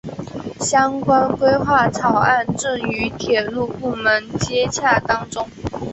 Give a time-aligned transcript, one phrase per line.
[0.59, 5.47] 相关规划草案正与铁路部门接洽当中。